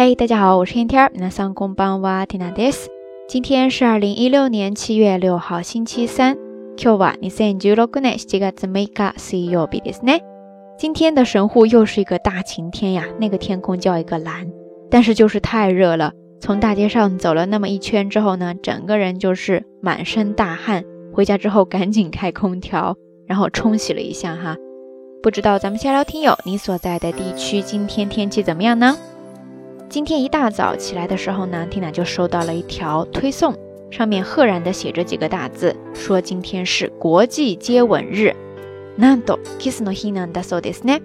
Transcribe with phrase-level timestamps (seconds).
[0.00, 1.10] 嘿，大家好，我是天天。
[1.14, 2.88] 那上工帮哇听娜です。
[3.28, 6.36] 今天是二零一六年七月六号，星期三。
[6.76, 10.20] 今日は二千十六年七月六日水曜日ですね。
[10.78, 14.46] 今天的神户又是一个大晴天呀，那个天空叫一个蓝，
[14.90, 16.12] 但是就是太热了。
[16.38, 20.84] 从大街上走了那么一圈之后呢，整个人就是满身大汗。
[21.14, 22.94] 回家之后赶紧开空调，
[23.26, 24.56] 然后冲洗了一下哈。
[25.22, 28.94] 不知道咱们下聊听友，你所在的地区今天天气怎么样呢？
[29.90, 33.54] 今天一大早起来的时候呢，Tina 就收到了一条推送，
[33.90, 38.34] 上面赫然的写着几个大字，说今天是国际接吻日。
[38.98, 41.00] なんとキスの日なんだそうですね。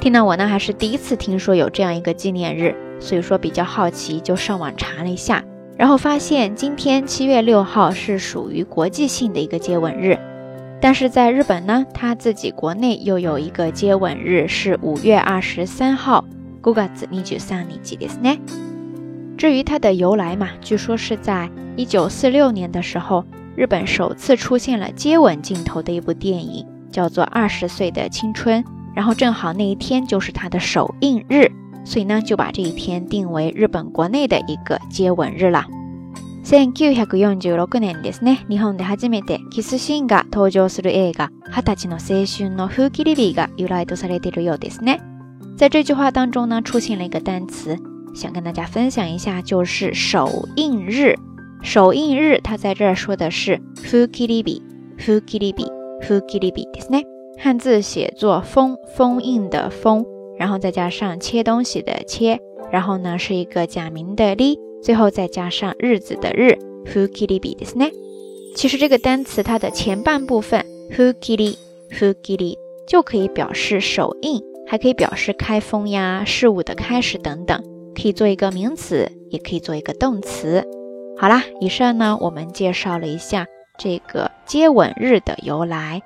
[0.00, 5.44] Tina 我呢还是第一次听说有这样一个纪念日，所以说比较好奇，就上网查了一下，
[5.76, 10.18] 然后发现今天七月六号是属于国际性的一个接吻日。
[10.80, 16.24] 但是在日本呢，他自己国内又有一个接吻日，是五月二十三号。
[19.36, 23.24] 至于它的由来嘛，据说是在一九四六年的时候，
[23.56, 28.62] 日本首次出现了接吻镜头的一部电影，叫做《二十岁的青春》，
[28.94, 31.50] 然后正好那一天就是它的首映日，
[31.84, 35.64] 所以呢就把这一天定为日本国内的一个接吻日了。
[36.44, 45.00] 1946年ですね、日本で初めてキスシーンが登場する映画《二十歳の青春の風切り日》が由来とされているようですね。
[45.56, 47.76] 在这句话当中呢，出现了一个单词，
[48.14, 51.14] 想跟大家分享一下，就是首映日。
[51.62, 57.04] 首映日，它在这儿说的是 fukiribi，fukiribi，fukiribi，ですね。
[57.38, 60.06] 汉字写作封，封印的封，
[60.38, 64.58] 然后再加上切东西的切，然后呢是一个假名的哩。
[64.82, 66.56] 最后再加上日子的日，
[66.86, 67.92] fukiribi ですね。
[68.56, 72.56] 其实这个单词它的前半部分 fukiri，fukiri
[72.86, 77.62] 就可以表示首映， 还可以表示开封呀、事物的开始等等，
[77.94, 80.64] 可以做一个名词，也可以做一个动词。
[81.18, 83.46] 好啦，以上呢我们介绍了一下
[83.78, 86.02] 这个接吻日的由来。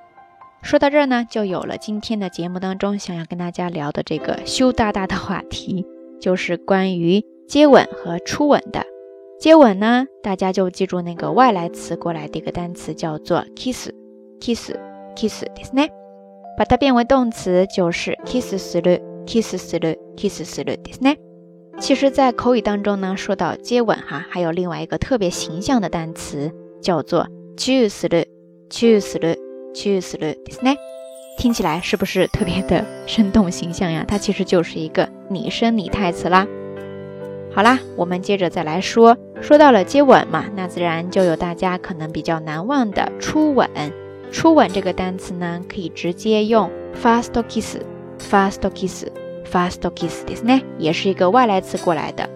[0.63, 5.87] 说到这儿呢，就有了今天的节目当中想要跟大家聊的这个羞答答的话题，
[6.21, 7.25] 就是关于。
[7.47, 8.87] 接吻和初吻的
[9.39, 15.98] 接吻呢，大家就记住那个外来词过来的一个单词叫做 kiss，kiss，kiss，ですね。
[16.59, 21.17] 把它变为动词就是 kiss する，kiss する，kiss するですね。
[21.81, 28.27] 其实，在口语当中呢，说到接吻哈，还有另外一个特别形象的单词叫做 choose する，
[28.71, 29.37] choose する，
[29.75, 30.77] choose するですね。
[31.37, 34.05] 听起来是不是特别的生动形象呀？
[34.07, 36.47] 它其实就是一个拟声拟态词啦。
[37.53, 39.17] 好啦，我们接着再来说。
[39.41, 43.69] 说到了接吻嘛，那自然就有大家可能比较难忘的初吻。
[44.31, 52.29] 初吻这个单词呢，可以直接用 first kiss，first kiss，first kiss ですね，也是一个外来词过来的。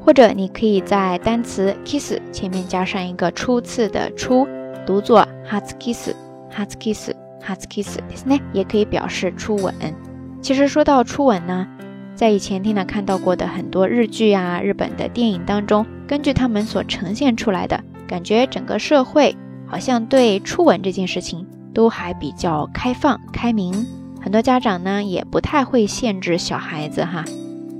[0.00, 4.46] 或者你可以在单词 kiss 前面加上一个初次的初，
[4.86, 9.74] 读作 hats kiss，hats kiss，hats kiss ですね，也可以表示初吻。
[10.40, 11.66] 其实说到初吻呢。
[12.14, 17.78] 在以前听了看到过的很多日剧啊、日本的电影当中，根据他们所呈现出来的
[18.08, 19.36] 感觉，整个社会
[19.71, 23.73] 好像对初吻这件事情都还比较开放、开明。
[24.21, 27.23] 很多家长呢也不太会限制小孩子哈，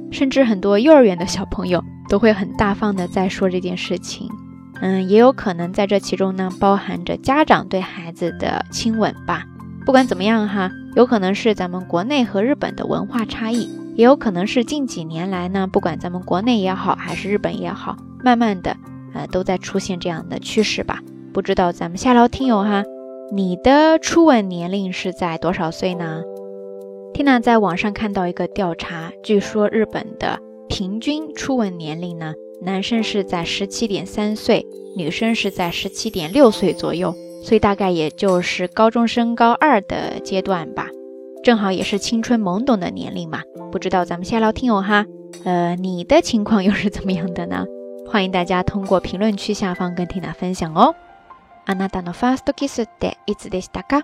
[0.09, 4.29] 甚至很多幼儿园的小朋友都会很大方的在说这件事情。
[4.79, 9.44] 嗯，也有可能在这其中呢包含着家长对孩子的亲吻吧。
[9.85, 13.69] 不管怎么样哈，有可能是咱们国内和日本的文化差异。
[13.96, 18.78] 也有可能是近几年来呢，不管咱们国内也好，还是日本也好，慢慢的，
[19.13, 21.00] 呃，都在出现这样的趋势吧。
[21.33, 22.83] 不知道咱们下聊听友哈，
[23.31, 26.23] 你的初吻年龄是在多少岁呢
[27.13, 34.65] ？Tina 在网上看到一个调查，据说日本的平均初吻年龄呢，男生是在十七点三岁，
[34.97, 40.89] 女生是在十七点六岁左右，所以大概也就是高中升高二的阶段吧。
[41.43, 45.05] 正好也是青春懵懂的年龄嘛，不知道咱们下聊听友哈，
[45.45, 47.66] 呃，你的情况又是怎么样的呢？
[48.05, 50.93] 欢迎大家通过评论区下方跟缇娜分享哦。
[51.65, 54.03] あなたのファーストキスっていつでしたか？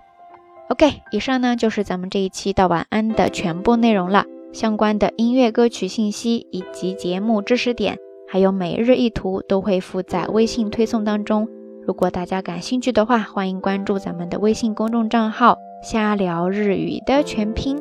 [0.69, 4.25] OK，以上呢就是咱们这一期到晚安的全部内容了。
[4.53, 7.99] 相关的音乐歌曲信息以及节目知识点，
[8.29, 11.49] 还有每日一图都会附在微信推送当中。
[11.87, 15.57] 如果大家感兴趣的话，欢迎关注咱们的微信公众账号。
[15.83, 17.77] 瞎聊日语的全拼，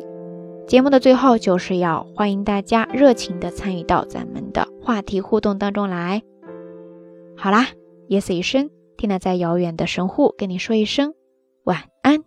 [0.65, 6.24] 节目的最后就是要欢迎大家热情的参与到咱们的话题互动当中来。
[7.38, 7.68] 好啦，
[8.07, 11.12] 夜色已深， 听娜在遥远的神户跟你说一声
[11.64, 12.25] 晚安。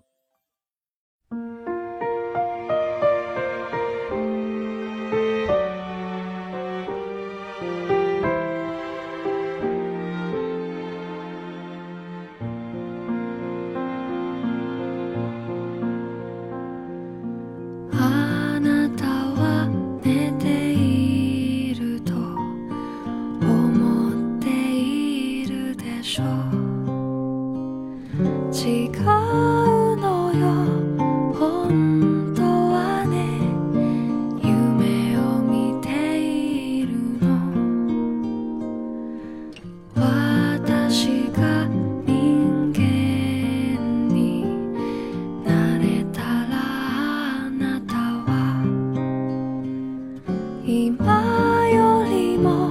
[50.71, 52.69] 今よりも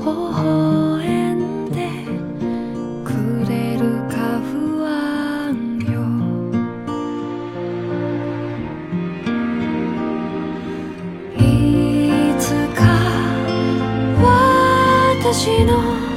[0.00, 1.90] 微笑んで
[3.04, 3.12] く
[3.46, 5.92] れるか不安よ。
[11.36, 12.80] いつか
[14.22, 16.07] 私の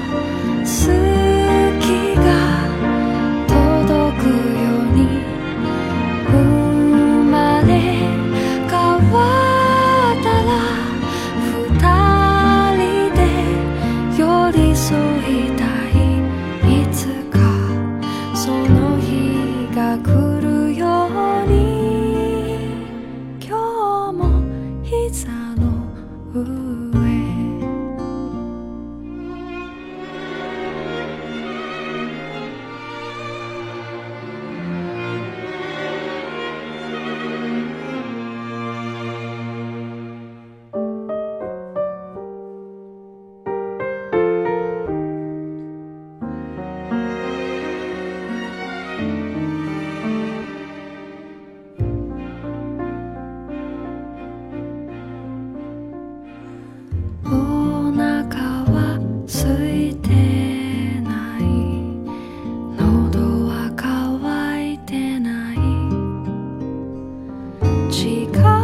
[68.03, 68.60] 依靠